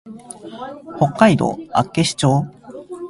[0.97, 2.45] 北海道厚岸町